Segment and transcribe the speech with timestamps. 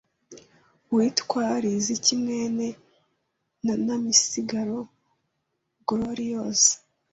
[0.91, 2.67] uwitwa Riziki mwene
[3.65, 4.79] na Namisigaro
[5.87, 6.71] Goloriyose